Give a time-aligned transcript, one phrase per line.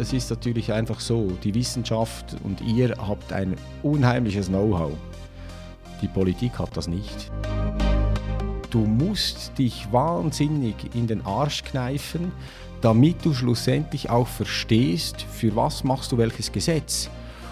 [0.00, 4.92] es ist natürlich einfach so, die Wissenschaft und ihr habt ein unheimliches Know-how.
[6.00, 7.30] Die Politik hat das nicht.
[8.70, 12.32] Du musst dich wahnsinnig in den Arsch kneifen,
[12.80, 17.10] damit du schlussendlich auch verstehst, für was machst du welches Gesetz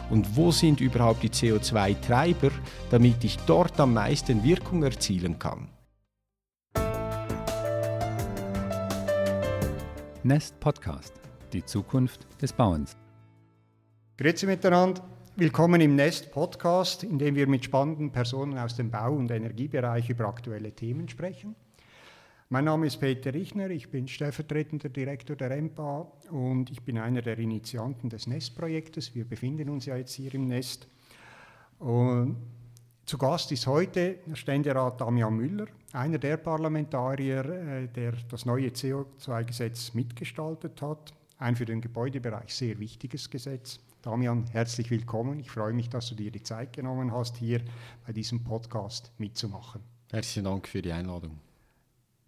[0.09, 2.51] und wo sind überhaupt die CO2-Treiber,
[2.91, 5.69] damit ich dort am meisten Wirkung erzielen kann.
[10.23, 11.18] Nest Podcast,
[11.53, 12.97] die Zukunft des Bauens.
[14.17, 15.03] Grüezi miteinander.
[15.37, 20.11] Willkommen im Nest Podcast, in dem wir mit spannenden Personen aus dem Bau- und Energiebereich
[20.11, 21.55] über aktuelle Themen sprechen.
[22.51, 27.23] Mein Name ist Peter Richner, ich bin stellvertretender Direktor der EMPA und ich bin einer
[27.23, 29.15] der Initianten des Nest-Projektes.
[29.15, 30.89] Wir befinden uns ja jetzt hier im Nest.
[31.79, 32.37] Und
[33.05, 39.95] zu Gast ist heute Ständerat Damian Müller, einer der Parlamentarier, äh, der das neue CO2-Gesetz
[39.95, 41.15] mitgestaltet hat.
[41.41, 43.79] Ein für den Gebäudebereich sehr wichtiges Gesetz.
[44.03, 45.39] Damian, herzlich willkommen.
[45.39, 47.61] Ich freue mich, dass du dir die Zeit genommen hast, hier
[48.05, 49.81] bei diesem Podcast mitzumachen.
[50.11, 51.39] Herzlichen Dank für die Einladung.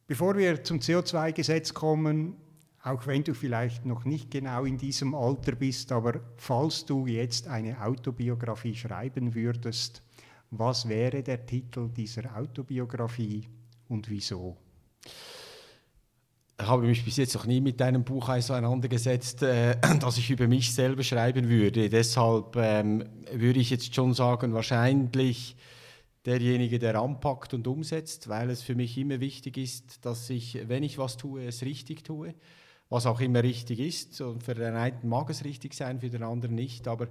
[0.07, 2.37] Bevor wir zum CO2-Gesetz kommen,
[2.85, 7.49] auch wenn du vielleicht noch nicht genau in diesem Alter bist, aber falls du jetzt
[7.49, 10.03] eine Autobiografie schreiben würdest,
[10.53, 13.49] was wäre der Titel dieser Autobiografie
[13.89, 14.57] und wieso?
[16.61, 20.47] Ich habe mich bis jetzt noch nie mit einem Buch auseinandergesetzt, äh, das ich über
[20.47, 21.89] mich selber schreiben würde.
[21.89, 25.57] Deshalb ähm, würde ich jetzt schon sagen, wahrscheinlich
[26.27, 30.83] derjenige, der anpackt und umsetzt, weil es für mich immer wichtig ist, dass ich, wenn
[30.83, 32.35] ich was tue, es richtig tue,
[32.91, 34.21] was auch immer richtig ist.
[34.21, 37.09] Und für den einen mag es richtig sein, für den anderen nicht, aber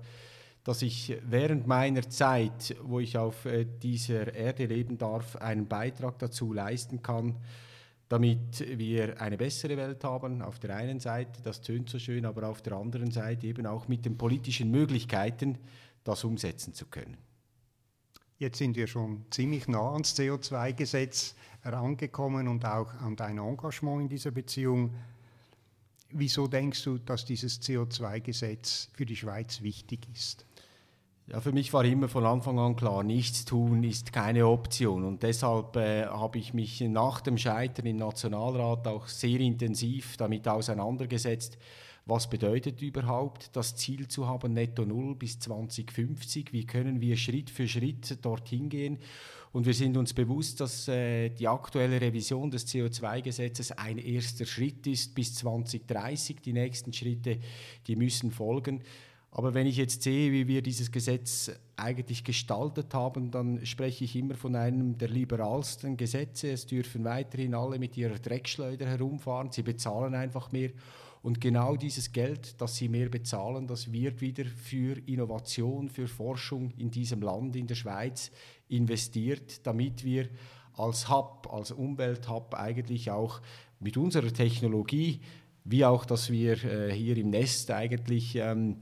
[0.64, 6.20] dass ich während meiner Zeit, wo ich auf äh, dieser Erde leben darf, einen Beitrag
[6.20, 7.36] dazu leisten kann,
[8.10, 10.42] damit wir eine bessere Welt haben.
[10.42, 13.88] Auf der einen Seite, das tönt so schön, aber auf der anderen Seite eben auch
[13.88, 15.60] mit den politischen Möglichkeiten,
[16.04, 17.18] das umsetzen zu können.
[18.40, 24.10] Jetzt sind wir schon ziemlich nah ans CO2-Gesetz herangekommen und auch an dein Engagement in
[24.10, 24.96] dieser Beziehung.
[26.12, 30.46] Wieso denkst du, dass dieses CO2-Gesetz für die Schweiz wichtig ist?
[31.32, 35.04] Ja, für mich war immer von Anfang an klar, nichts tun ist keine Option.
[35.06, 40.48] Und deshalb äh, habe ich mich nach dem Scheitern im Nationalrat auch sehr intensiv damit
[40.48, 41.60] auseinandergesetzt,
[42.08, 46.52] was bedeutet überhaupt das Ziel zu haben, netto null bis 2050?
[46.52, 48.98] Wie können wir Schritt für Schritt dorthin gehen?
[49.52, 54.88] Und wir sind uns bewusst, dass äh, die aktuelle Revision des CO2-Gesetzes ein erster Schritt
[54.88, 56.38] ist bis 2030.
[56.42, 57.38] Die nächsten Schritte,
[57.86, 58.82] die müssen folgen.
[59.32, 64.16] Aber wenn ich jetzt sehe, wie wir dieses Gesetz eigentlich gestaltet haben, dann spreche ich
[64.16, 66.52] immer von einem der liberalsten Gesetze.
[66.52, 69.52] Es dürfen weiterhin alle mit ihrer Dreckschleuder herumfahren.
[69.52, 70.72] Sie bezahlen einfach mehr.
[71.22, 76.72] Und genau dieses Geld, das sie mehr bezahlen, das wird wieder für Innovation, für Forschung
[76.78, 78.32] in diesem Land, in der Schweiz,
[78.70, 80.30] investiert, damit wir
[80.74, 83.42] als Hub, als Umwelthub eigentlich auch
[83.80, 85.20] mit unserer Technologie,
[85.66, 88.78] wie auch, dass wir äh, hier im Nest eigentlich ähm,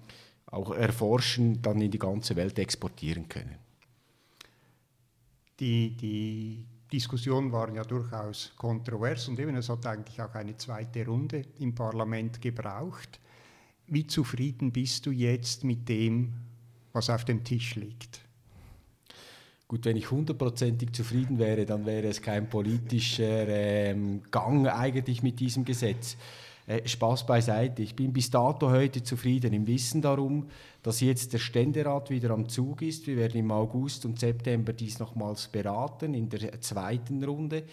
[0.47, 3.55] auch erforschen, dann in die ganze Welt exportieren können.
[5.59, 11.05] Die, die Diskussionen waren ja durchaus kontrovers und eben es hat eigentlich auch eine zweite
[11.05, 13.19] Runde im Parlament gebraucht.
[13.87, 16.33] Wie zufrieden bist du jetzt mit dem,
[16.93, 18.21] was auf dem Tisch liegt?
[19.67, 25.41] Gut, wenn ich hundertprozentig zufrieden wäre, dann wäre es kein politischer ähm, Gang eigentlich mit
[25.41, 26.15] diesem Gesetz.
[26.67, 27.81] Äh, Spaß beiseite.
[27.81, 30.49] Ich bin bis dato heute zufrieden im Wissen darum,
[30.83, 33.07] dass jetzt der Ständerat wieder am Zug ist.
[33.07, 37.63] Wir werden im August und September dies nochmals beraten in der zweiten Runde.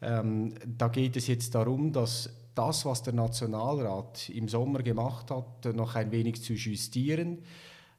[0.00, 5.74] Ähm, da geht es jetzt darum, dass das, was der Nationalrat im Sommer gemacht hat,
[5.74, 7.42] noch ein wenig zu justieren.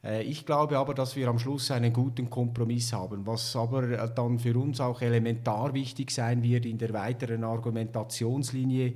[0.04, 4.40] Äh, ich glaube aber, dass wir am Schluss einen guten Kompromiss haben, was aber dann
[4.40, 8.96] für uns auch elementar wichtig sein wird in der weiteren Argumentationslinie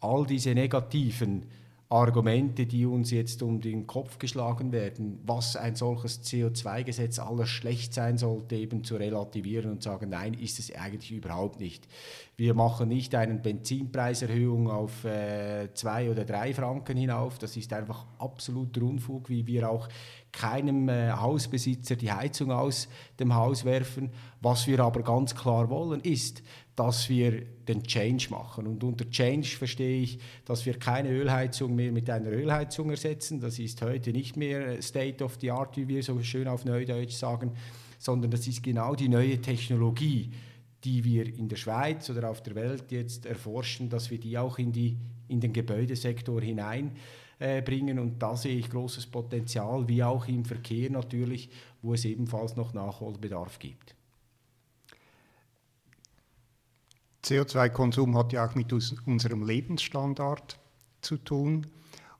[0.00, 1.46] all diese negativen
[1.90, 7.94] Argumente, die uns jetzt um den Kopf geschlagen werden, was ein solches CO2-Gesetz alles schlecht
[7.94, 11.86] sein sollte, eben zu relativieren und sagen, nein, ist es eigentlich überhaupt nicht.
[12.36, 17.38] Wir machen nicht eine Benzinpreiserhöhung auf äh, zwei oder drei Franken hinauf.
[17.38, 19.88] Das ist einfach absoluter Unfug, wie wir auch
[20.34, 22.88] keinem äh, Hausbesitzer die Heizung aus
[23.18, 24.10] dem Haus werfen.
[24.40, 26.42] Was wir aber ganz klar wollen, ist,
[26.76, 28.66] dass wir den Change machen.
[28.66, 33.40] Und unter Change verstehe ich, dass wir keine Ölheizung mehr mit einer Ölheizung ersetzen.
[33.40, 37.14] Das ist heute nicht mehr State of the Art, wie wir so schön auf Neudeutsch
[37.14, 37.52] sagen,
[37.98, 40.32] sondern das ist genau die neue Technologie,
[40.82, 44.58] die wir in der Schweiz oder auf der Welt jetzt erforschen, dass wir die auch
[44.58, 44.98] in, die,
[45.28, 50.44] in den Gebäudesektor hinein äh, bringen und da sehe ich großes Potenzial, wie auch im
[50.44, 51.50] Verkehr natürlich,
[51.82, 53.94] wo es ebenfalls noch Nachholbedarf gibt.
[57.24, 58.72] CO2-Konsum hat ja auch mit
[59.06, 60.58] unserem Lebensstandard
[61.00, 61.66] zu tun.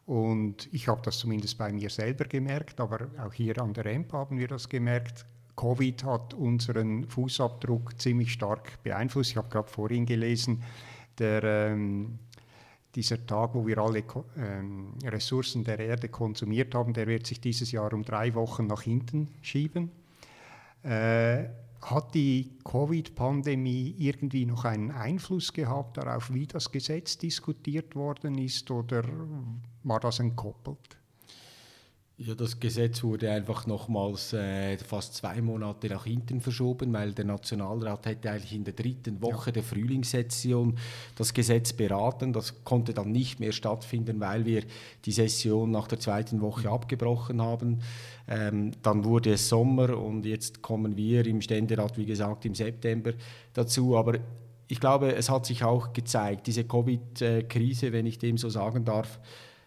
[0.06, 4.12] Und ich habe das zumindest bei mir selber gemerkt, aber auch hier an der EMP
[4.12, 5.24] haben wir das gemerkt.
[5.56, 9.30] Covid hat unseren Fußabdruck ziemlich stark beeinflusst.
[9.30, 10.62] Ich habe gerade vorhin gelesen,
[11.18, 12.18] der, ähm,
[12.94, 14.04] dieser Tag, wo wir alle
[14.36, 18.82] ähm, Ressourcen der Erde konsumiert haben, der wird sich dieses Jahr um drei Wochen nach
[18.82, 19.90] hinten schieben.
[20.82, 21.44] Äh,
[21.80, 28.70] hat die Covid-Pandemie irgendwie noch einen Einfluss gehabt darauf, wie das Gesetz diskutiert worden ist
[28.70, 29.04] oder
[29.82, 30.96] war das entkoppelt?
[32.26, 37.26] Ja, das Gesetz wurde einfach nochmals äh, fast zwei Monate nach hinten verschoben, weil der
[37.26, 39.52] Nationalrat hätte eigentlich in der dritten Woche ja.
[39.52, 40.78] der Frühlingssession
[41.16, 42.32] das Gesetz beraten.
[42.32, 44.62] Das konnte dann nicht mehr stattfinden, weil wir
[45.04, 47.80] die Session nach der zweiten Woche abgebrochen haben.
[48.26, 53.12] Ähm, dann wurde es Sommer und jetzt kommen wir im Ständerat, wie gesagt, im September
[53.52, 53.98] dazu.
[53.98, 54.14] Aber
[54.68, 59.20] ich glaube, es hat sich auch gezeigt, diese Covid-Krise, wenn ich dem so sagen darf,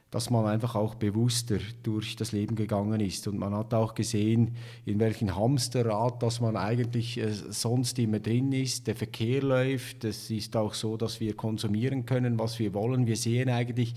[0.10, 3.28] dass man einfach auch bewusster durch das Leben gegangen ist.
[3.28, 4.56] Und man hat auch gesehen,
[4.86, 8.88] in welchem Hamsterrad, dass man eigentlich äh, sonst immer drin ist.
[8.88, 10.06] Der Verkehr läuft.
[10.06, 13.06] Es ist auch so, dass wir konsumieren können, was wir wollen.
[13.06, 13.96] Wir sehen eigentlich,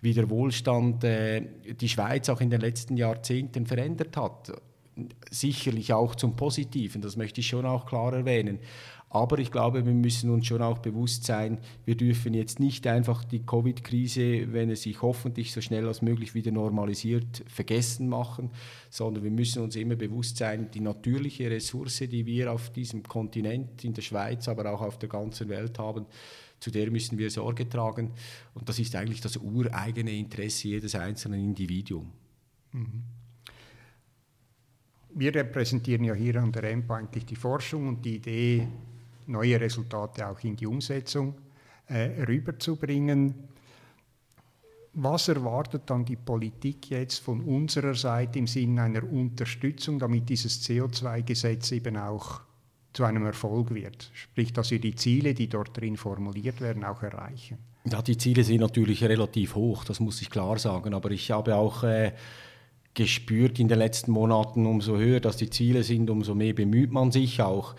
[0.00, 1.42] wie der Wohlstand äh,
[1.80, 4.52] die Schweiz auch in den letzten Jahrzehnten verändert hat.
[5.30, 8.58] Sicherlich auch zum Positiven, das möchte ich schon auch klar erwähnen.
[9.16, 13.24] Aber ich glaube, wir müssen uns schon auch bewusst sein, wir dürfen jetzt nicht einfach
[13.24, 18.50] die Covid-Krise, wenn es sich hoffentlich so schnell als möglich wieder normalisiert, vergessen machen,
[18.90, 23.82] sondern wir müssen uns immer bewusst sein, die natürliche Ressource, die wir auf diesem Kontinent,
[23.84, 26.04] in der Schweiz, aber auch auf der ganzen Welt haben,
[26.60, 28.10] zu der müssen wir Sorge tragen.
[28.52, 32.06] Und das ist eigentlich das ureigene Interesse jedes einzelnen Individuums.
[32.72, 33.02] Mhm.
[35.14, 38.68] Wir repräsentieren ja hier an der EMP eigentlich die Forschung und die Idee,
[39.26, 41.34] neue Resultate auch in die Umsetzung
[41.88, 43.34] äh, rüberzubringen.
[44.94, 50.66] Was erwartet dann die Politik jetzt von unserer Seite im Sinne einer Unterstützung, damit dieses
[50.66, 52.40] CO2-Gesetz eben auch
[52.94, 54.10] zu einem Erfolg wird?
[54.14, 57.58] Sprich, dass wir die Ziele, die dort drin formuliert werden, auch erreichen.
[57.84, 60.94] Ja, die Ziele sind natürlich relativ hoch, das muss ich klar sagen.
[60.94, 62.12] Aber ich habe auch äh,
[62.94, 67.12] gespürt in den letzten Monaten, umso höher dass die Ziele sind, umso mehr bemüht man
[67.12, 67.76] sich auch.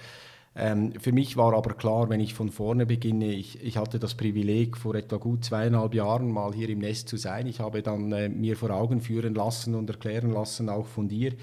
[0.59, 4.15] Ähm, für mich war aber klar, wenn ich von vorne beginne, ich, ich, hatte das
[4.15, 7.45] Privileg, vor etwa gut zweieinhalb Jahren mal hier im Nest zu sein.
[7.45, 11.33] Ich habe dann äh, mir vor Augen führen lassen und erklären lassen, auch von dir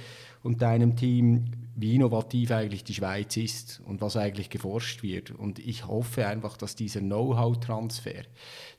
[0.43, 1.45] und deinem Team,
[1.77, 5.33] wie innovativ eigentlich die Schweiz ist und was eigentlich geforscht wird.
[5.33, 8.23] Und ich hoffe einfach, dass dieser Know-how-Transfer,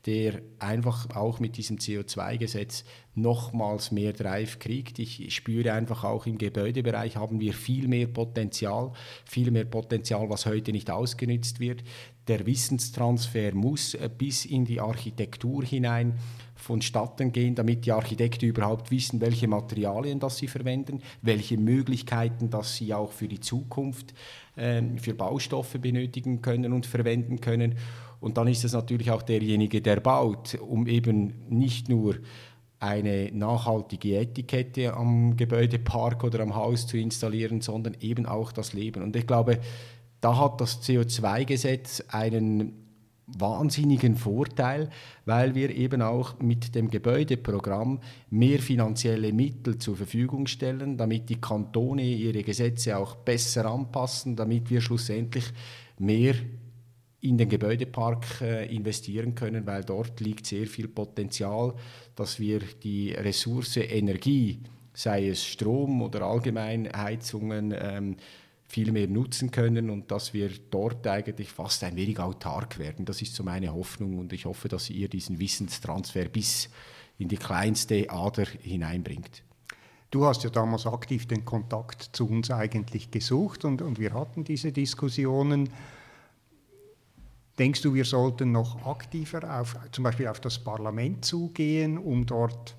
[0.06, 5.00] der einfach auch mit diesem CO2-Gesetz nochmals mehr Drive kriegt.
[5.00, 8.94] Ich spüre einfach auch im Gebäudebereich haben wir viel mehr Potenzial,
[9.26, 11.84] viel mehr Potenzial, was heute nicht ausgenutzt wird.
[12.28, 16.18] Der Wissenstransfer muss bis in die Architektur hinein
[16.56, 22.76] vonstatten gehen, damit die Architekten überhaupt wissen, welche Materialien das sie verwenden, welche Möglichkeiten das
[22.76, 24.14] sie auch für die Zukunft
[24.56, 27.76] äh, für Baustoffe benötigen können und verwenden können.
[28.20, 32.16] Und dann ist es natürlich auch derjenige, der baut, um eben nicht nur
[32.80, 39.04] eine nachhaltige Etikette am Gebäudepark oder am Haus zu installieren, sondern eben auch das Leben.
[39.04, 39.60] Und ich glaube,
[40.22, 42.85] da hat das CO2-Gesetz einen
[43.28, 44.90] wahnsinnigen Vorteil,
[45.26, 51.42] weil wir eben auch mit dem Gebäudeprogramm mehr finanzielle Mittel zur Verfügung stellen, damit die
[51.42, 55.46] Kantone ihre Gesetze auch besser anpassen, damit wir schlussendlich
[55.98, 56.36] mehr
[57.22, 61.74] in den Gebäudepark äh, investieren können, weil dort liegt sehr viel Potenzial,
[62.16, 64.60] dass wir die Ressource Energie,
[64.94, 68.18] sei es Strom oder allgemein Heizungen, ähm,
[68.68, 73.06] viel mehr nutzen können und dass wir dort eigentlich fast ein wenig autark werden.
[73.06, 76.70] Das ist so meine Hoffnung und ich hoffe, dass ihr diesen Wissenstransfer bis
[77.18, 79.44] in die kleinste Ader hineinbringt.
[80.12, 84.44] Du hast ja damals aktiv den Kontakt zu uns eigentlich gesucht und, und wir hatten
[84.44, 85.70] diese Diskussionen.
[87.60, 92.76] Denkst du, wir sollten noch aktiver auf, zum Beispiel auf das Parlament zugehen, um dort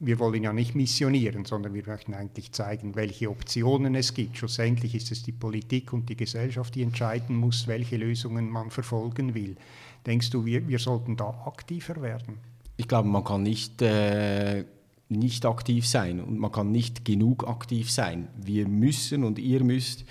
[0.00, 4.36] wir wollen ja nicht missionieren, sondern wir möchten eigentlich zeigen, welche Optionen es gibt.
[4.36, 9.34] Schlussendlich ist es die Politik und die Gesellschaft, die entscheiden muss, welche Lösungen man verfolgen
[9.34, 9.56] will.
[10.06, 12.38] Denkst du, wir, wir sollten da aktiver werden?
[12.76, 14.64] Ich glaube, man kann nicht, äh,
[15.08, 18.28] nicht aktiv sein und man kann nicht genug aktiv sein.
[18.36, 20.04] Wir müssen und ihr müsst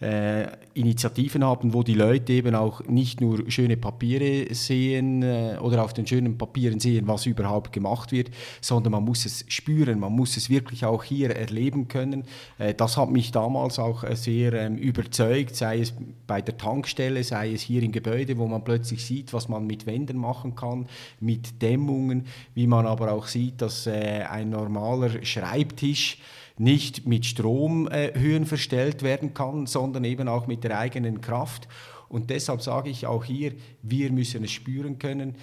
[0.00, 5.84] äh, Initiativen haben, wo die Leute eben auch nicht nur schöne Papiere sehen äh, oder
[5.84, 10.12] auf den schönen Papieren sehen, was überhaupt gemacht wird, sondern man muss es spüren, man
[10.12, 12.24] muss es wirklich auch hier erleben können.
[12.58, 15.92] Äh, das hat mich damals auch äh, sehr ähm, überzeugt, sei es
[16.26, 19.86] bei der Tankstelle, sei es hier im Gebäude, wo man plötzlich sieht, was man mit
[19.86, 20.86] Wänden machen kann,
[21.18, 26.18] mit Dämmungen, wie man aber auch sieht, dass äh, ein normaler Schreibtisch
[26.58, 31.68] nicht mit Stromhöhen äh, verstellt werden kann, sondern eben auch mit der eigenen Kraft.
[32.08, 35.36] Und deshalb sage ich auch hier, wir müssen es spüren können.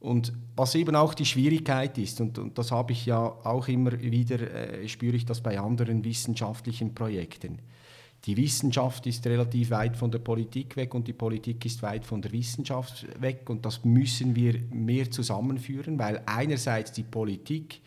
[0.00, 4.00] Und was eben auch die Schwierigkeit ist, und, und das habe ich ja auch immer
[4.00, 7.58] wieder, äh, spüre ich das bei anderen wissenschaftlichen Projekten.
[8.24, 12.20] Die Wissenschaft ist relativ weit von der Politik weg und die Politik ist weit von
[12.20, 17.80] der Wissenschaft weg und das müssen wir mehr zusammenführen, weil einerseits die Politik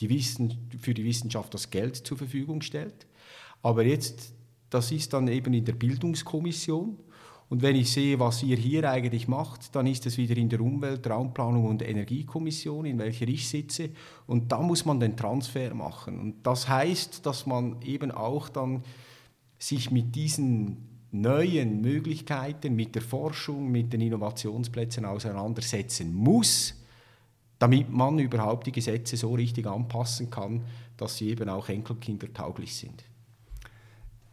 [0.00, 3.06] die Wissen, für die Wissenschaft das Geld zur Verfügung stellt.
[3.62, 4.32] Aber jetzt,
[4.70, 6.98] das ist dann eben in der Bildungskommission.
[7.48, 10.60] Und wenn ich sehe, was ihr hier eigentlich macht, dann ist es wieder in der
[10.60, 13.90] Umwelt-, Raumplanung und Energiekommission, in welcher ich sitze.
[14.26, 16.18] Und da muss man den Transfer machen.
[16.18, 18.82] Und das heißt, dass man eben auch dann
[19.58, 26.74] sich mit diesen neuen Möglichkeiten, mit der Forschung, mit den Innovationsplätzen auseinandersetzen muss
[27.58, 30.62] damit man überhaupt die Gesetze so richtig anpassen kann,
[30.96, 33.04] dass sie eben auch Enkelkinder tauglich sind.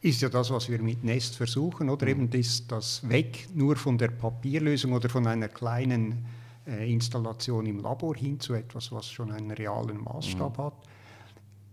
[0.01, 2.11] Ist ja das, was wir mit Nest versuchen, oder mhm.
[2.11, 6.25] eben das, das Weg nur von der Papierlösung oder von einer kleinen
[6.65, 10.63] äh, Installation im Labor hin zu etwas, was schon einen realen Maßstab mhm.
[10.63, 10.73] hat.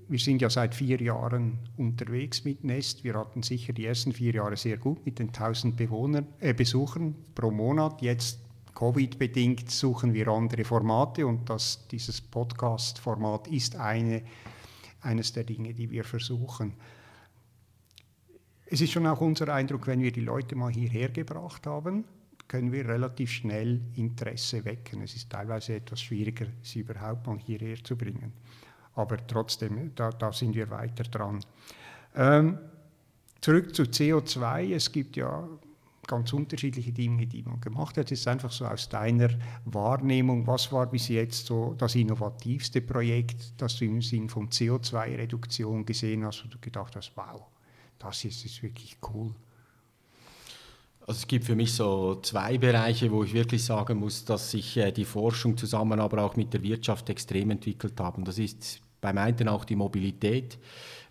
[0.09, 3.05] Wir sind ja seit vier Jahren unterwegs mit Nest.
[3.05, 7.15] Wir hatten sicher die ersten vier Jahre sehr gut mit den 1000 Bewohnern, äh, Besuchern
[7.35, 8.01] pro Monat.
[8.01, 8.41] Jetzt
[8.79, 14.23] Covid-bedingt suchen wir andere Formate und das, dieses Podcast-Format ist eine,
[15.01, 16.75] eines der Dinge, die wir versuchen.
[18.67, 22.05] Es ist schon auch unser Eindruck, wenn wir die Leute mal hierher gebracht haben,
[22.47, 25.03] können wir relativ schnell Interesse wecken.
[25.03, 28.33] Es ist teilweise etwas schwieriger, sie überhaupt mal hierher zu bringen.
[28.95, 31.41] Aber trotzdem, da, da sind wir weiter dran.
[32.15, 32.59] Ähm,
[33.41, 34.73] zurück zu CO2.
[34.73, 35.49] Es gibt ja
[36.09, 38.11] ganz unterschiedliche Dinge, die man gemacht hat.
[38.11, 39.29] Es ist einfach so aus deiner
[39.67, 45.87] Wahrnehmung, was war bis jetzt so das innovativste Projekt, das du im Sinn von CO2-Reduktion
[45.87, 47.43] gesehen hast, wo du gedacht hast, wow,
[48.01, 49.33] das ist, ist wirklich cool.
[51.03, 54.77] Also es gibt für mich so zwei Bereiche, wo ich wirklich sagen muss, dass sich
[54.77, 58.25] äh, die Forschung zusammen aber auch mit der Wirtschaft extrem entwickelt haben.
[58.25, 60.59] Das ist beim einen auch die Mobilität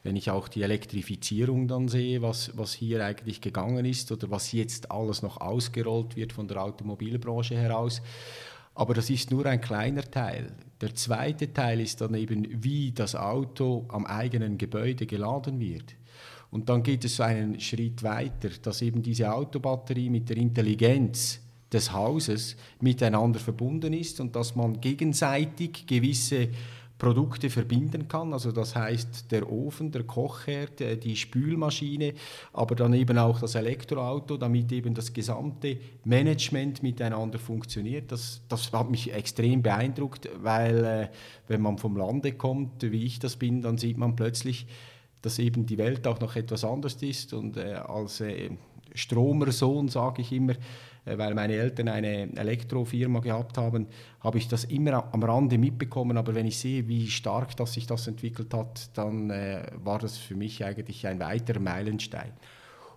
[0.08, 4.54] wenn ich auch die Elektrifizierung dann sehe, was, was hier eigentlich gegangen ist oder was
[4.54, 8.02] jetzt alles noch ausgerollt wird von der Automobilbranche heraus.
[8.74, 10.54] Aber das ist nur ein kleiner Teil.
[10.80, 15.96] Der zweite Teil ist dann eben, wie das Auto am eigenen Gebäude geladen wird.
[16.52, 21.92] Und dann geht es einen Schritt weiter, dass eben diese Autobatterie mit der Intelligenz des
[21.92, 26.48] Hauses miteinander verbunden ist und dass man gegenseitig gewisse
[26.98, 28.34] Produkte verbinden kann.
[28.34, 32.14] Also das heißt der Ofen, der Kochherd, äh, die Spülmaschine,
[32.54, 38.12] aber dann eben auch das Elektroauto, damit eben das gesamte Management miteinander funktioniert.
[38.12, 41.08] Das, das hat mich extrem beeindruckt, weil äh,
[41.48, 44.66] wenn man vom Lande kommt, wie ich das bin, dann sieht man plötzlich,
[45.22, 48.50] dass eben die Welt auch noch etwas anders ist und äh, als äh,
[48.94, 50.54] Stromersohn sage ich immer,
[51.16, 53.88] weil meine Eltern eine Elektrofirma gehabt haben,
[54.20, 56.18] habe ich das immer am Rande mitbekommen.
[56.18, 60.18] Aber wenn ich sehe, wie stark das sich das entwickelt hat, dann äh, war das
[60.18, 62.32] für mich eigentlich ein weiterer Meilenstein.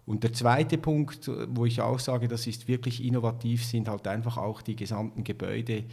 [0.07, 4.39] Und der zweite Punkt, wo ich auch sage, das ist wirklich innovativ, sind halt einfach
[4.39, 5.85] auch die gesamten Gebäude,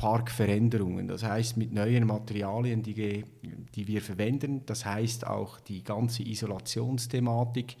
[0.00, 1.08] Parkveränderungen.
[1.08, 3.22] Das heißt mit neuen Materialien, die,
[3.74, 4.62] die wir verwenden.
[4.64, 7.76] Das heißt auch die ganze Isolationsthematik.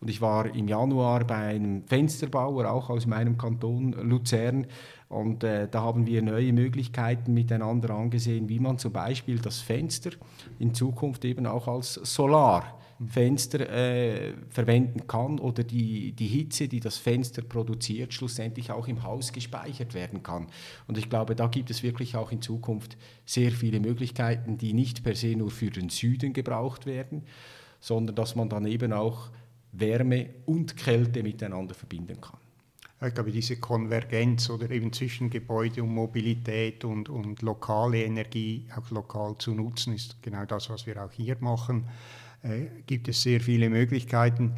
[0.00, 4.66] Und ich war im Januar bei einem Fensterbauer, auch aus meinem Kanton Luzern.
[5.08, 10.10] Und äh, da haben wir neue Möglichkeiten miteinander angesehen, wie man zum Beispiel das Fenster
[10.58, 16.80] in Zukunft eben auch als Solar Fenster äh, verwenden kann oder die, die Hitze, die
[16.80, 20.48] das Fenster produziert, schlussendlich auch im Haus gespeichert werden kann.
[20.86, 25.02] Und ich glaube, da gibt es wirklich auch in Zukunft sehr viele Möglichkeiten, die nicht
[25.02, 27.22] per se nur für den Süden gebraucht werden,
[27.80, 29.30] sondern dass man dann eben auch
[29.72, 32.38] Wärme und Kälte miteinander verbinden kann.
[33.02, 38.90] Ich glaube, diese Konvergenz oder eben zwischen Gebäude und Mobilität und, und lokale Energie auch
[38.90, 41.88] lokal zu nutzen, ist genau das, was wir auch hier machen
[42.42, 44.52] äh, gibt es sehr viele Möglichkeiten.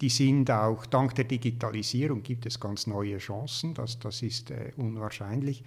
[0.00, 4.72] Die sind auch, dank der Digitalisierung gibt es ganz neue Chancen, das, das ist äh,
[4.76, 5.62] unwahrscheinlich.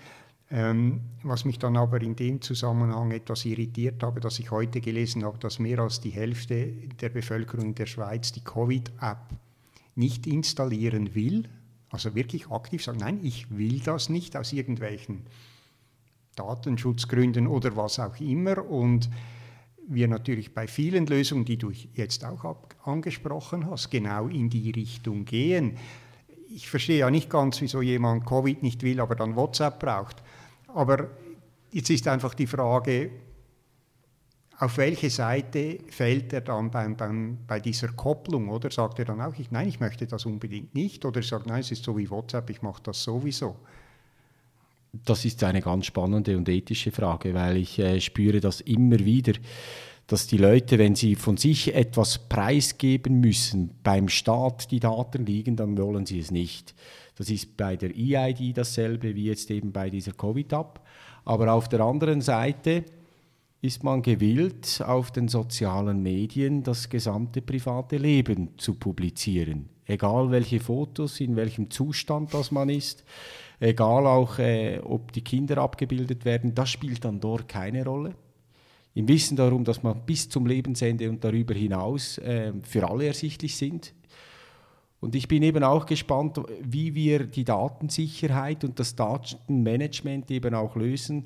[0.49, 5.25] Ähm, was mich dann aber in dem Zusammenhang etwas irritiert habe, dass ich heute gelesen
[5.25, 6.67] habe, dass mehr als die Hälfte
[7.01, 9.35] der Bevölkerung der Schweiz die Covid-App
[9.95, 11.49] nicht installieren will,
[11.89, 15.23] also wirklich aktiv sagen, nein, ich will das nicht aus irgendwelchen
[16.35, 18.63] Datenschutzgründen oder was auch immer.
[18.63, 19.09] Und
[19.87, 25.25] wir natürlich bei vielen Lösungen, die du jetzt auch angesprochen hast, genau in die Richtung
[25.25, 25.77] gehen.
[26.49, 30.17] Ich verstehe ja nicht ganz, wieso jemand Covid nicht will, aber dann WhatsApp braucht.
[30.67, 31.09] Aber
[31.71, 33.11] jetzt ist einfach die Frage,
[34.59, 38.49] auf welche Seite fällt er dann beim, beim, bei dieser Kopplung?
[38.49, 41.05] Oder sagt er dann auch, ich, nein, ich möchte das unbedingt nicht?
[41.05, 43.55] Oder sagt, nein, es ist so wie WhatsApp, ich mache das sowieso?
[44.93, 49.33] Das ist eine ganz spannende und ethische Frage, weil ich äh, spüre das immer wieder,
[50.07, 55.57] dass die Leute, wenn sie von sich etwas preisgeben müssen, beim Staat die Daten liegen,
[55.57, 56.73] dann wollen sie es nicht.
[57.15, 60.79] Das ist bei der EID dasselbe wie jetzt eben bei dieser Covid-App.
[61.25, 62.85] Aber auf der anderen Seite
[63.59, 69.67] ist man gewillt, auf den sozialen Medien das gesamte private Leben zu publizieren.
[69.85, 73.03] Egal welche Fotos, in welchem Zustand das man ist,
[73.59, 78.15] egal auch, äh, ob die Kinder abgebildet werden, das spielt dann dort keine Rolle.
[78.93, 83.55] Im Wissen darum, dass man bis zum Lebensende und darüber hinaus äh, für alle ersichtlich
[83.55, 83.93] sind.
[84.99, 90.75] Und ich bin eben auch gespannt, wie wir die Datensicherheit und das Datenmanagement eben auch
[90.75, 91.25] lösen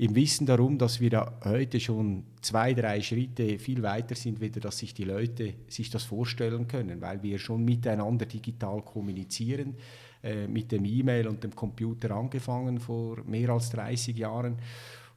[0.00, 4.58] im Wissen darum, dass wir da heute schon zwei, drei Schritte viel weiter sind, wieder,
[4.58, 9.74] dass sich die Leute sich das vorstellen können, weil wir schon miteinander digital kommunizieren,
[10.22, 14.58] äh, mit dem E-Mail und dem Computer angefangen vor mehr als 30 Jahren.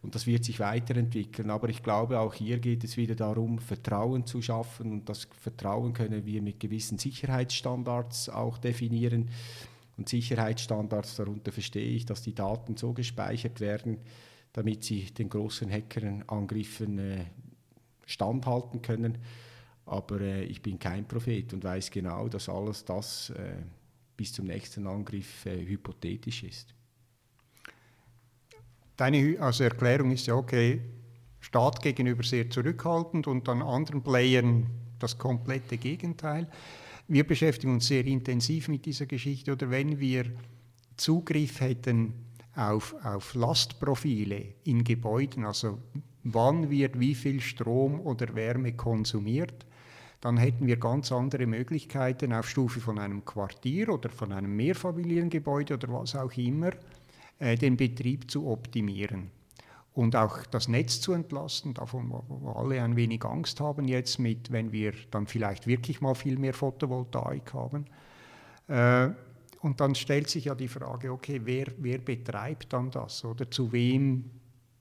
[0.01, 1.49] Und das wird sich weiterentwickeln.
[1.49, 4.91] Aber ich glaube, auch hier geht es wieder darum, Vertrauen zu schaffen.
[4.91, 9.29] Und das Vertrauen können wir mit gewissen Sicherheitsstandards auch definieren.
[9.97, 13.99] Und Sicherheitsstandards, darunter verstehe ich, dass die Daten so gespeichert werden,
[14.51, 17.25] damit sie den großen Hackerangriffen äh,
[18.05, 19.19] standhalten können.
[19.85, 23.55] Aber äh, ich bin kein Prophet und weiß genau, dass alles das äh,
[24.15, 26.73] bis zum nächsten Angriff äh, hypothetisch ist.
[28.95, 30.81] Deine also Erklärung ist ja okay,
[31.39, 34.67] Staat gegenüber sehr zurückhaltend und dann anderen Playern
[34.99, 36.47] das komplette Gegenteil.
[37.07, 40.25] Wir beschäftigen uns sehr intensiv mit dieser Geschichte oder wenn wir
[40.95, 42.13] Zugriff hätten
[42.55, 45.79] auf, auf Lastprofile in Gebäuden, also
[46.23, 49.65] wann wird wie viel Strom oder Wärme konsumiert,
[50.23, 55.73] dann hätten wir ganz andere Möglichkeiten auf Stufe von einem Quartier oder von einem Mehrfamiliengebäude
[55.73, 56.71] oder was auch immer,
[57.39, 59.31] äh, den Betrieb zu optimieren
[59.93, 64.49] und auch das Netz zu entlasten, davon wo alle ein wenig Angst haben jetzt mit,
[64.49, 67.85] wenn wir dann vielleicht wirklich mal viel mehr Photovoltaik haben.
[68.69, 69.09] Äh,
[69.59, 73.73] und dann stellt sich ja die Frage, okay, wer, wer betreibt dann das oder zu
[73.73, 74.29] wem,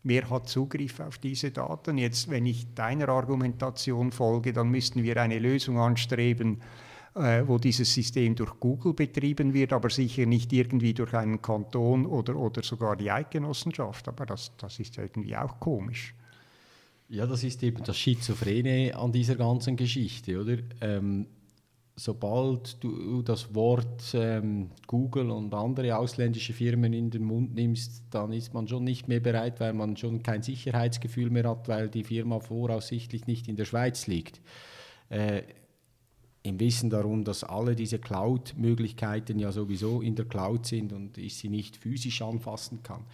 [0.03, 1.99] wer hat Zugriff auf diese Daten?
[1.99, 6.61] Jetzt, wenn ich deiner Argumentation folge, dann müssten wir eine Lösung anstreben,
[7.15, 12.07] äh, wo dieses System durch Google betrieben wird, aber sicher nicht irgendwie durch einen Kanton
[12.07, 14.09] oder, oder sogar die Eidgenossenschaft.
[14.09, 16.15] Aber das, das ist irgendwie auch komisch.
[17.09, 20.57] Ja, das ist eben das Schizophrene an dieser ganzen Geschichte, oder?
[20.81, 21.27] Ähm,
[21.97, 28.33] sobald du das Wort ähm, Google und andere ausländische Firmen in den Mund nimmst, dann
[28.33, 32.05] ist man schon nicht mehr bereit, weil man schon kein Sicherheitsgefühl mehr hat, weil die
[32.05, 34.41] Firma voraussichtlich nicht in der Schweiz liegt.
[35.11, 35.43] Äh,
[36.43, 41.37] Im Wissen darum, dass alle diese Cloud-Möglichkeiten ja sowieso in der Cloud sind und ich
[41.37, 43.05] sie nicht physisch anfassen kann.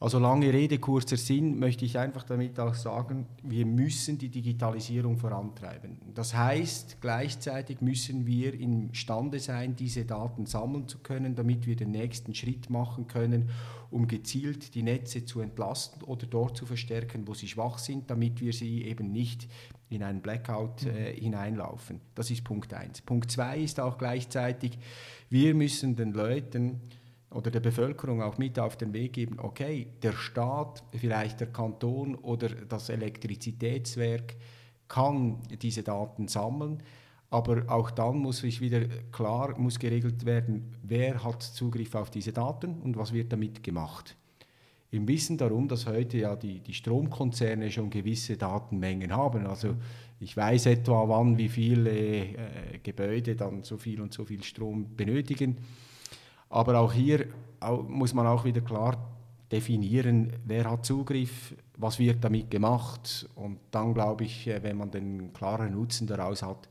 [0.00, 5.16] Also lange Rede, kurzer Sinn, möchte ich einfach damit auch sagen, wir müssen die Digitalisierung
[5.16, 5.98] vorantreiben.
[6.14, 11.92] Das heißt, gleichzeitig müssen wir imstande sein, diese Daten sammeln zu können, damit wir den
[11.92, 13.50] nächsten Schritt machen können,
[13.90, 18.40] um gezielt die Netze zu entlasten oder dort zu verstärken, wo sie schwach sind, damit
[18.40, 19.48] wir sie eben nicht
[19.88, 22.00] in einen Blackout äh, hineinlaufen.
[22.14, 23.02] Das ist Punkt 1.
[23.02, 24.78] Punkt 2 ist auch gleichzeitig,
[25.30, 26.80] wir müssen den Leuten
[27.34, 32.14] oder der Bevölkerung auch mit auf den Weg geben, okay, der Staat, vielleicht der Kanton
[32.14, 34.36] oder das Elektrizitätswerk
[34.88, 36.82] kann diese Daten sammeln,
[37.30, 42.32] aber auch dann muss ich wieder klar, muss geregelt werden, wer hat Zugriff auf diese
[42.32, 44.16] Daten und was wird damit gemacht.
[44.92, 49.44] Im Wissen darum, dass heute ja die, die Stromkonzerne schon gewisse Datenmengen haben.
[49.44, 49.74] Also
[50.20, 54.94] ich weiß etwa, wann wie viele äh, Gebäude dann so viel und so viel Strom
[54.94, 55.56] benötigen.
[56.54, 57.26] Aber auch hier
[57.88, 58.96] muss man auch wieder klar
[59.50, 63.28] definieren, wer hat Zugriff, was wird damit gemacht.
[63.34, 66.68] Und dann glaube ich, äh, wenn man den klaren Nutzen daraus hat,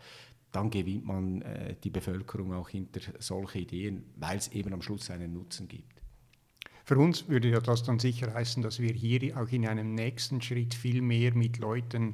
[0.53, 5.11] dann gewinnt man äh, die Bevölkerung auch hinter solche Ideen, weil es eben am Schluss
[5.11, 6.01] einen Nutzen gibt.
[6.85, 10.73] Für uns würde das dann sicher heißen, dass wir hier auch in einem nächsten Schritt
[10.73, 12.13] viel mehr mit Leuten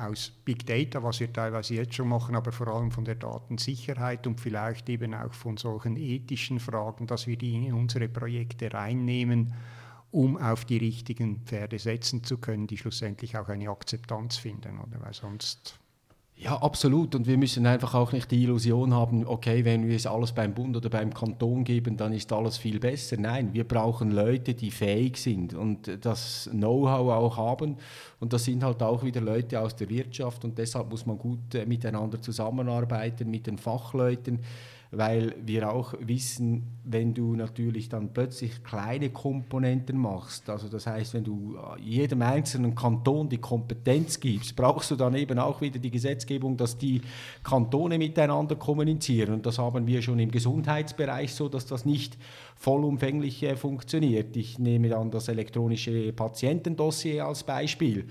[0.00, 4.26] aus Big Data, was wir teilweise jetzt schon machen, aber vor allem von der Datensicherheit
[4.26, 9.52] und vielleicht eben auch von solchen ethischen Fragen, dass wir die in unsere Projekte reinnehmen,
[10.10, 15.00] um auf die richtigen Pferde setzen zu können, die schlussendlich auch eine Akzeptanz finden, oder?
[15.00, 15.78] Weil sonst
[16.42, 17.14] ja, absolut.
[17.14, 20.54] Und wir müssen einfach auch nicht die Illusion haben, okay, wenn wir es alles beim
[20.54, 23.18] Bund oder beim Kanton geben, dann ist alles viel besser.
[23.18, 27.76] Nein, wir brauchen Leute, die fähig sind und das Know-how auch haben.
[28.20, 31.54] Und das sind halt auch wieder Leute aus der Wirtschaft und deshalb muss man gut
[31.54, 34.40] äh, miteinander zusammenarbeiten mit den Fachleuten
[34.92, 41.14] weil wir auch wissen, wenn du natürlich dann plötzlich kleine Komponenten machst, also das heißt,
[41.14, 45.92] wenn du jedem einzelnen Kanton die Kompetenz gibst, brauchst du dann eben auch wieder die
[45.92, 47.02] Gesetzgebung, dass die
[47.44, 49.34] Kantone miteinander kommunizieren.
[49.34, 52.18] Und das haben wir schon im Gesundheitsbereich so, dass das nicht
[52.56, 54.36] vollumfänglich äh, funktioniert.
[54.36, 58.06] Ich nehme dann das elektronische Patientendossier als Beispiel.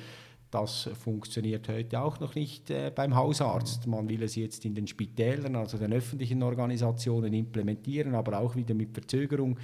[0.52, 3.86] Das funktioniert heute auch noch nicht äh, beim Hausarzt.
[3.86, 8.74] Man will es jetzt in den Spitälern, also den öffentlichen Organisationen implementieren, aber auch wieder
[8.74, 9.60] mit Verzögerung.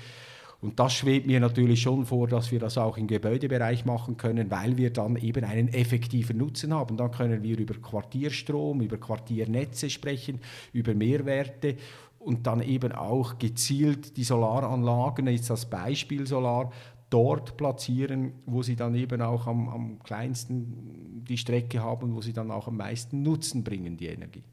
[0.62, 4.50] Und das schwebt mir natürlich schon vor, dass wir das auch im Gebäudebereich machen können,
[4.52, 6.98] weil wir dann eben einen effektiven Nutzen haben.
[6.98, 10.40] Dann können wir über Quartierstrom, über Quartiernetze sprechen,
[10.72, 11.78] über Mehrwerte
[12.20, 16.72] und dann eben auch gezielt die Solaranlagen, jetzt als Beispiel Solar,
[17.16, 22.34] dort platzieren, wo sie dann eben auch am, am kleinsten die Strecke haben, wo sie
[22.34, 24.44] dann auch am meisten Nutzen bringen, die Energie.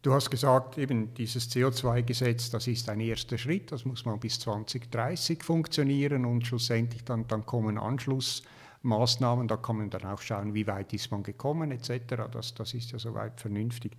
[0.00, 4.40] Du hast gesagt, eben dieses CO2-Gesetz, das ist ein erster Schritt, das muss mal bis
[4.40, 10.66] 2030 funktionieren und schlussendlich dann, dann kommen Anschlussmaßnahmen, da kann man dann auch schauen, wie
[10.66, 12.30] weit ist man gekommen etc.
[12.32, 13.92] Das, das ist ja soweit vernünftig.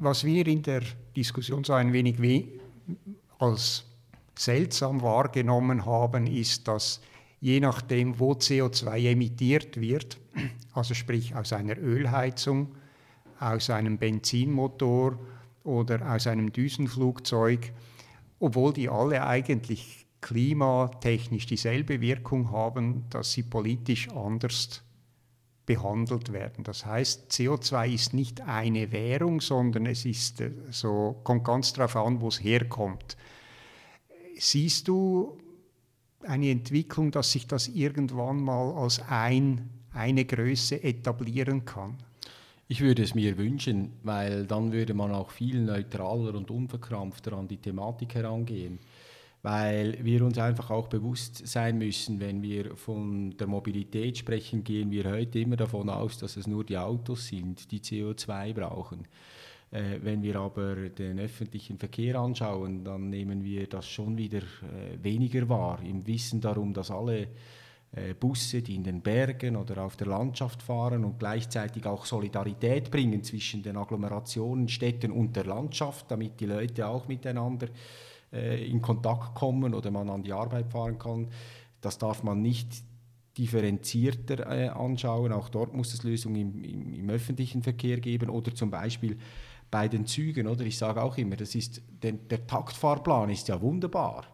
[0.00, 0.82] Was wir in der
[1.14, 2.18] Diskussion so ein wenig
[3.38, 3.87] als
[4.38, 7.00] seltsam wahrgenommen haben, ist, dass
[7.40, 10.18] je nachdem, wo CO2 emittiert wird,
[10.72, 12.74] also sprich aus einer Ölheizung,
[13.40, 15.18] aus einem Benzinmotor
[15.64, 17.72] oder aus einem Düsenflugzeug,
[18.40, 24.82] obwohl die alle eigentlich klimatechnisch dieselbe Wirkung haben, dass sie politisch anders
[25.66, 26.64] behandelt werden.
[26.64, 31.94] Das heißt, CO2 ist nicht eine Währung, sondern es ist äh, so, kommt ganz darauf
[31.96, 33.16] an, wo es herkommt.
[34.38, 35.36] Siehst du
[36.22, 41.96] eine Entwicklung, dass sich das irgendwann mal als ein, eine Größe etablieren kann?
[42.68, 47.48] Ich würde es mir wünschen, weil dann würde man auch viel neutraler und unverkrampfter an
[47.48, 48.78] die Thematik herangehen.
[49.42, 54.90] Weil wir uns einfach auch bewusst sein müssen, wenn wir von der Mobilität sprechen, gehen
[54.90, 59.08] wir heute immer davon aus, dass es nur die Autos sind, die CO2 brauchen.
[59.70, 65.02] Äh, wenn wir aber den öffentlichen Verkehr anschauen, dann nehmen wir das schon wieder äh,
[65.02, 67.28] weniger wahr, im Wissen darum, dass alle
[67.92, 72.90] äh, Busse, die in den Bergen oder auf der Landschaft fahren und gleichzeitig auch Solidarität
[72.90, 77.68] bringen zwischen den Agglomerationen, Städten und der Landschaft, damit die Leute auch miteinander
[78.32, 81.28] äh, in Kontakt kommen oder man an die Arbeit fahren kann.
[81.80, 82.68] Das darf man nicht
[83.38, 85.32] differenzierter äh, anschauen.
[85.32, 89.16] Auch dort muss es Lösungen im, im, im öffentlichen Verkehr geben oder zum Beispiel
[89.70, 90.64] bei den Zügen, oder?
[90.64, 94.24] Ich sage auch immer, das ist, der, der Taktfahrplan ist ja wunderbar.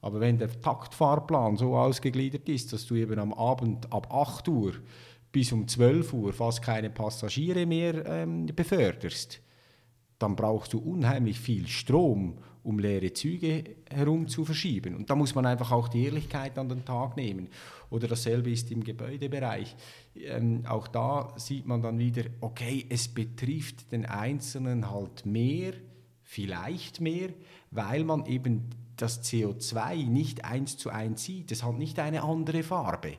[0.00, 4.74] Aber wenn der Taktfahrplan so ausgegliedert ist, dass du eben am Abend ab 8 Uhr
[5.30, 9.40] bis um 12 Uhr fast keine Passagiere mehr ähm, beförderst,
[10.18, 14.94] dann brauchst du unheimlich viel Strom, um leere Züge herum zu verschieben.
[14.94, 17.48] Und da muss man einfach auch die Ehrlichkeit an den Tag nehmen.
[17.90, 19.74] Oder dasselbe ist im Gebäudebereich.
[20.14, 25.72] Ähm, auch da sieht man dann wieder, okay, es betrifft den Einzelnen halt mehr,
[26.22, 27.30] vielleicht mehr,
[27.70, 31.50] weil man eben das CO2 nicht eins zu eins sieht.
[31.50, 33.14] Es hat nicht eine andere Farbe.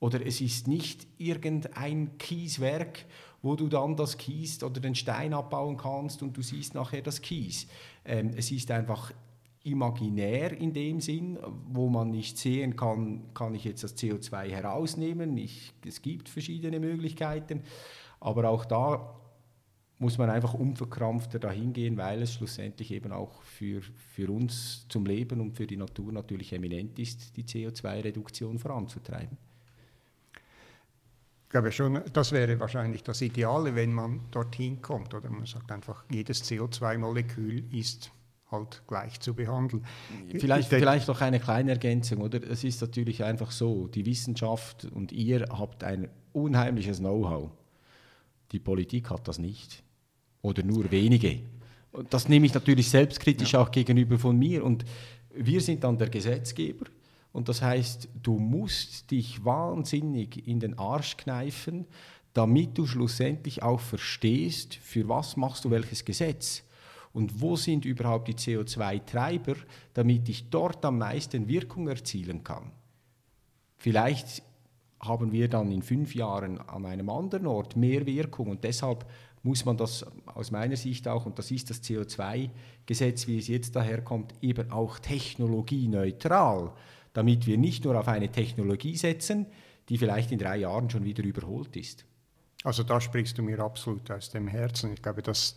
[0.00, 3.04] Oder es ist nicht irgendein Kieswerk
[3.42, 7.22] wo du dann das Kies oder den Stein abbauen kannst und du siehst nachher das
[7.22, 7.66] Kies.
[8.04, 9.12] Ähm, es ist einfach
[9.64, 15.36] imaginär in dem Sinn, wo man nicht sehen kann, kann ich jetzt das CO2 herausnehmen.
[15.36, 17.62] Ich, es gibt verschiedene Möglichkeiten,
[18.20, 19.14] aber auch da
[19.98, 25.04] muss man einfach unverkrampfter dahin gehen, weil es schlussendlich eben auch für, für uns zum
[25.04, 29.36] Leben und für die Natur natürlich eminent ist, die CO2-Reduktion voranzutreiben.
[31.48, 35.14] Ich glaube schon, das wäre wahrscheinlich das Ideale, wenn man dorthin kommt.
[35.14, 38.10] Oder man sagt einfach, jedes CO2-Molekül ist
[38.50, 39.82] halt gleich zu behandeln.
[40.38, 42.46] Vielleicht, vielleicht noch eine kleine Ergänzung, oder?
[42.46, 47.50] Es ist natürlich einfach so, die Wissenschaft und ihr habt ein unheimliches Know-how.
[48.52, 49.82] Die Politik hat das nicht.
[50.42, 51.40] Oder nur wenige.
[51.92, 53.60] Und das nehme ich natürlich selbstkritisch ja.
[53.60, 54.62] auch gegenüber von mir.
[54.62, 54.84] Und
[55.34, 56.84] wir sind dann der Gesetzgeber
[57.32, 61.86] Und das heißt, du musst dich wahnsinnig in den Arsch kneifen,
[62.32, 66.62] damit du schlussendlich auch verstehst, für was machst du welches Gesetz.
[67.12, 69.56] Und wo sind überhaupt die CO2-Treiber,
[69.94, 72.70] damit ich dort am meisten Wirkung erzielen kann?
[73.76, 74.42] Vielleicht
[75.00, 79.06] haben wir dann in fünf Jahren an einem anderen Ort mehr Wirkung und deshalb
[79.42, 83.76] muss man das aus meiner Sicht auch, und das ist das CO2-Gesetz, wie es jetzt
[83.76, 86.72] daherkommt, eben auch technologieneutral,
[87.18, 89.46] damit wir nicht nur auf eine Technologie setzen,
[89.88, 92.04] die vielleicht in drei Jahren schon wieder überholt ist.
[92.62, 94.92] Also da sprichst du mir absolut aus dem Herzen.
[94.92, 95.56] Ich glaube, das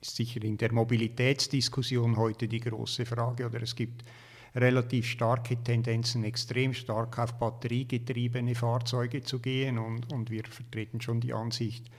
[0.00, 3.44] ist sicher in der Mobilitätsdiskussion heute die große Frage.
[3.44, 4.02] Oder es gibt
[4.54, 9.76] relativ starke Tendenzen, extrem stark auf batteriegetriebene Fahrzeuge zu gehen.
[9.76, 11.90] Und, und wir vertreten schon die Ansicht,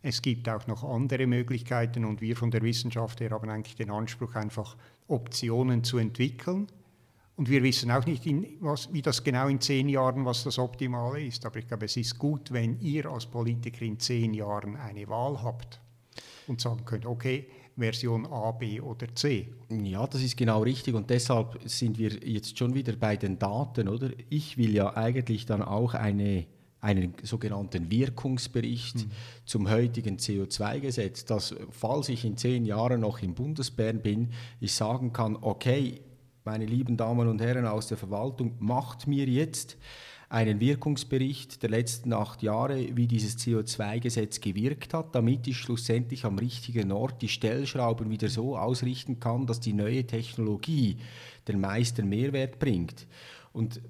[0.00, 3.90] es gibt auch noch andere Möglichkeiten und wir von der Wissenschaft her haben eigentlich den
[3.90, 4.74] Anspruch, einfach
[5.06, 6.68] Optionen zu entwickeln.
[7.38, 8.24] Und wir wissen auch nicht,
[8.58, 11.46] was, wie das genau in zehn Jahren, was das Optimale ist.
[11.46, 15.40] Aber ich glaube, es ist gut, wenn ihr als Politiker in zehn Jahren eine Wahl
[15.40, 15.80] habt
[16.48, 17.46] und sagen könnt, okay,
[17.76, 19.46] Version A, B oder C.
[19.70, 23.88] Ja, das ist genau richtig und deshalb sind wir jetzt schon wieder bei den Daten,
[23.88, 24.10] oder?
[24.30, 26.44] Ich will ja eigentlich dann auch eine,
[26.80, 29.10] einen sogenannten Wirkungsbericht mhm.
[29.44, 35.12] zum heutigen CO2-Gesetz, dass, falls ich in zehn Jahren noch im Bundesbären bin, ich sagen
[35.12, 36.00] kann, okay,
[36.48, 39.76] meine lieben Damen und Herren aus der Verwaltung, macht mir jetzt
[40.30, 46.38] einen Wirkungsbericht der letzten acht Jahre, wie dieses CO2-Gesetz gewirkt hat, damit ich schlussendlich am
[46.38, 50.96] richtigen Ort die Stellschrauben wieder so ausrichten kann, dass die neue Technologie
[51.46, 53.06] den meisten Mehrwert bringt.
[53.52, 53.82] Und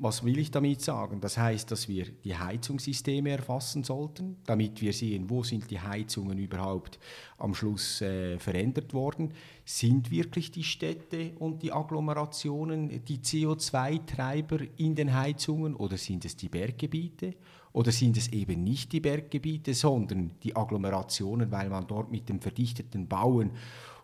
[0.00, 1.20] was will ich damit sagen?
[1.20, 6.38] Das heißt, dass wir die Heizungssysteme erfassen sollten, damit wir sehen, wo sind die Heizungen
[6.38, 6.98] überhaupt
[7.38, 9.32] am Schluss äh, verändert worden.
[9.64, 16.36] Sind wirklich die Städte und die Agglomerationen die CO2-Treiber in den Heizungen oder sind es
[16.36, 17.34] die Berggebiete?
[17.72, 22.40] Oder sind es eben nicht die Berggebiete, sondern die Agglomerationen, weil man dort mit dem
[22.40, 23.52] verdichteten Bauen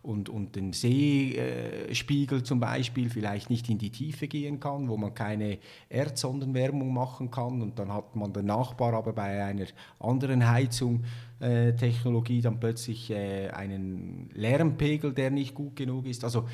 [0.05, 5.15] und, und den Seespiegel zum Beispiel vielleicht nicht in die Tiefe gehen kann, wo man
[5.15, 9.67] keine Erdsondenwärmung machen kann und dann hat man den Nachbar aber bei einer
[9.99, 16.23] anderen Heizungstechnologie äh, dann plötzlich äh, einen Lärmpegel, der nicht gut genug ist.
[16.23, 16.47] Also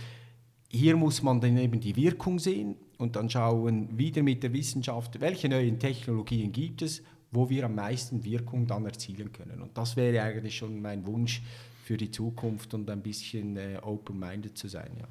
[0.68, 5.20] hier muss man dann eben die Wirkung sehen und dann schauen wieder mit der Wissenschaft,
[5.20, 9.60] welche neuen Technologien gibt es, wo wir am meisten Wirkung dann erzielen können.
[9.60, 11.42] Und das wäre eigentlich schon mein Wunsch
[11.90, 14.92] für die Zukunft und ein bisschen äh, open-minded zu sein.
[14.96, 15.08] Ja.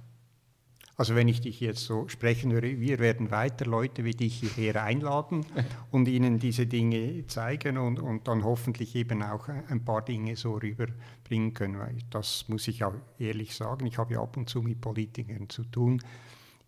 [0.96, 4.82] Also wenn ich dich jetzt so sprechen höre, wir werden weiter Leute wie dich hierher
[4.82, 5.46] einladen
[5.92, 10.54] und ihnen diese Dinge zeigen und, und dann hoffentlich eben auch ein paar Dinge so
[10.54, 11.80] rüberbringen können.
[11.80, 15.50] Weil das muss ich auch ehrlich sagen, ich habe ja ab und zu mit Politikern
[15.50, 16.02] zu tun.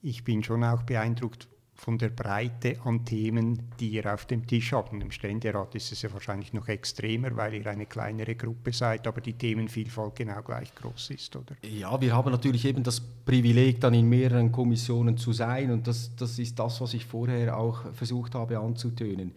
[0.01, 1.47] Ich bin schon auch beeindruckt
[1.81, 4.93] von der Breite an Themen, die ihr auf dem Tisch habt.
[4.93, 9.07] Und im Ständerat ist es ja wahrscheinlich noch extremer, weil ihr eine kleinere Gruppe seid,
[9.07, 11.55] aber die Themenvielfalt genau gleich groß ist, oder?
[11.63, 16.15] Ja, wir haben natürlich eben das Privileg, dann in mehreren Kommissionen zu sein und das,
[16.15, 19.33] das ist das, was ich vorher auch versucht habe anzutönen.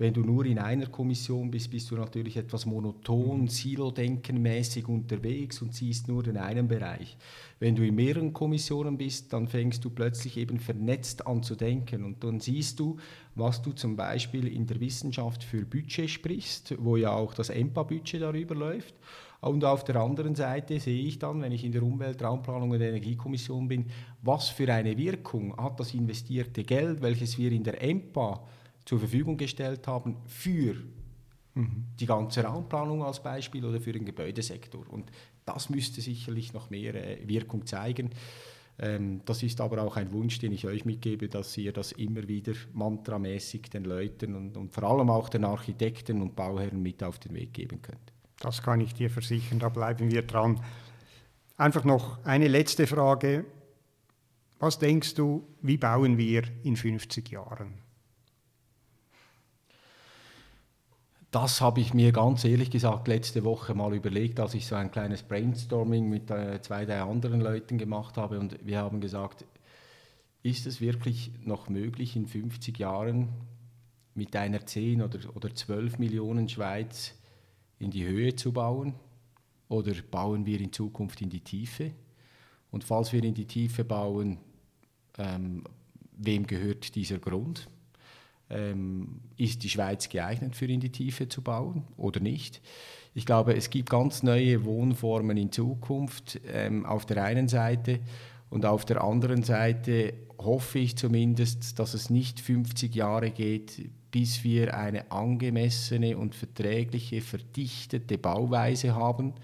[0.00, 5.74] Wenn du nur in einer Kommission bist, bist du natürlich etwas monoton, Silo-denken-mäßig unterwegs und
[5.74, 7.18] siehst nur den einen Bereich.
[7.58, 12.02] Wenn du in mehreren Kommissionen bist, dann fängst du plötzlich eben vernetzt an zu denken
[12.04, 12.96] und dann siehst du,
[13.34, 18.22] was du zum Beispiel in der Wissenschaft für Budget sprichst, wo ja auch das EMPA-Budget
[18.22, 18.94] darüber läuft.
[19.42, 22.80] Und auf der anderen Seite sehe ich dann, wenn ich in der Umwelt-, Raumplanung und
[22.80, 23.84] Energiekommission bin,
[24.22, 28.42] was für eine Wirkung hat das investierte Geld, welches wir in der EMPA
[28.84, 30.74] zur Verfügung gestellt haben für
[31.54, 31.86] mhm.
[31.98, 34.84] die ganze Raumplanung als Beispiel oder für den Gebäudesektor.
[34.88, 35.10] Und
[35.44, 38.10] das müsste sicherlich noch mehr äh, Wirkung zeigen.
[38.78, 42.26] Ähm, das ist aber auch ein Wunsch, den ich euch mitgebe, dass ihr das immer
[42.26, 47.18] wieder mantramäßig den Leuten und, und vor allem auch den Architekten und Bauherren mit auf
[47.18, 48.12] den Weg geben könnt.
[48.38, 50.60] Das kann ich dir versichern, da bleiben wir dran.
[51.58, 53.44] Einfach noch eine letzte Frage.
[54.58, 57.89] Was denkst du, wie bauen wir in 50 Jahren?
[61.30, 64.90] Das habe ich mir ganz ehrlich gesagt letzte Woche mal überlegt, als ich so ein
[64.90, 68.40] kleines Brainstorming mit äh, zwei, drei anderen Leuten gemacht habe.
[68.40, 69.44] Und wir haben gesagt,
[70.42, 73.28] ist es wirklich noch möglich, in 50 Jahren
[74.14, 77.14] mit einer 10 oder, oder 12 Millionen Schweiz
[77.78, 78.94] in die Höhe zu bauen?
[79.68, 81.92] Oder bauen wir in Zukunft in die Tiefe?
[82.72, 84.38] Und falls wir in die Tiefe bauen,
[85.16, 85.62] ähm,
[86.16, 87.68] wem gehört dieser Grund?
[88.50, 92.60] Ähm, ist die Schweiz geeignet für in die Tiefe zu bauen oder nicht.
[93.14, 98.00] Ich glaube, es gibt ganz neue Wohnformen in Zukunft ähm, auf der einen Seite
[98.50, 104.42] Und auf der anderen Seite hoffe ich zumindest, dass es nicht 50 Jahre geht, bis
[104.42, 109.34] wir eine angemessene und verträgliche, verdichtete Bauweise haben.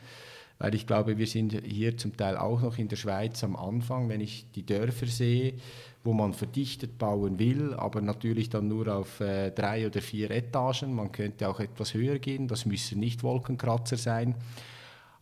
[0.58, 4.08] Weil ich glaube, wir sind hier zum Teil auch noch in der Schweiz am Anfang,
[4.08, 5.54] wenn ich die Dörfer sehe,
[6.02, 10.94] wo man verdichtet bauen will, aber natürlich dann nur auf äh, drei oder vier Etagen.
[10.94, 14.34] Man könnte auch etwas höher gehen, das müssen nicht Wolkenkratzer sein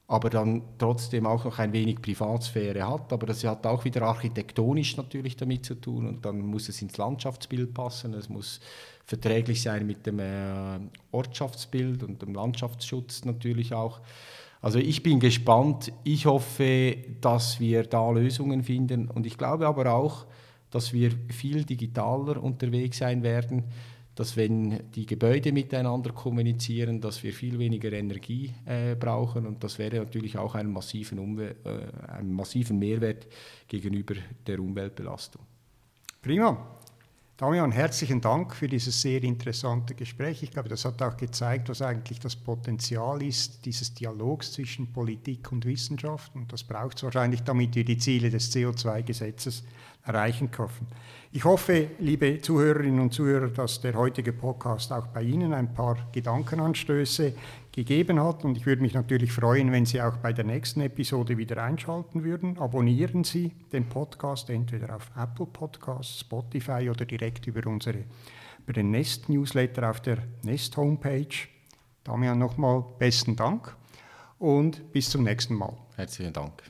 [0.07, 3.13] aber dann trotzdem auch noch ein wenig Privatsphäre hat.
[3.13, 6.97] Aber das hat auch wieder architektonisch natürlich damit zu tun und dann muss es ins
[6.99, 8.61] Landschaftsbild passen, es muss
[9.07, 10.79] verträglich sein mit dem äh,
[11.11, 14.01] Ortschaftsbild und dem Landschaftsschutz natürlich auch.
[14.65, 19.93] Also ich bin gespannt, ich hoffe, dass wir da Lösungen finden und ich glaube aber
[19.93, 20.25] auch,
[20.71, 23.65] dass wir viel digitaler unterwegs sein werden
[24.15, 29.79] dass wenn die Gebäude miteinander kommunizieren, dass wir viel weniger Energie äh, brauchen und das
[29.79, 33.27] wäre natürlich auch einen massiven, Umwel äh, einen massiven Mehrwert
[33.67, 34.15] gegenüber
[34.47, 35.43] der Umweltbelastung.
[36.23, 36.79] Prima.
[37.37, 40.45] Damian, herzlichen Dank für dieses sehr interessante Gespräch.
[40.45, 45.51] Ich glaube, das hat auch gezeigt, was eigentlich das Potenzial ist dieses Dialogs zwischen Politik
[45.51, 46.33] und Wissenschaft.
[46.37, 49.65] Und das braucht es wahrscheinlich, damit wir die Ziele des CO2-Gesetzes
[50.05, 50.87] erreichen können.
[51.33, 55.97] Ich hoffe, liebe Zuhörerinnen und Zuhörer, dass der heutige Podcast auch bei Ihnen ein paar
[56.13, 57.33] Gedankenanstöße
[57.75, 58.45] gegeben hat.
[58.45, 62.23] Und ich würde mich natürlich freuen, wenn Sie auch bei der nächsten Episode wieder einschalten
[62.25, 62.59] würden.
[62.59, 68.05] Abonnieren Sie den Podcast entweder auf Apple Podcasts, Spotify oder direkt über, unsere,
[68.63, 71.49] über den Nest Newsletter auf der Nest Homepage.
[72.05, 73.77] Damian nochmal besten Dank
[74.39, 75.77] und bis zum nächsten Mal.
[75.97, 76.63] Herzlichen Dank.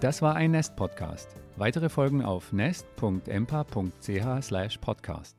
[0.00, 1.34] Das war ein Nest Podcast.
[1.56, 5.37] Weitere Folgen auf nest.empa.ch/podcast.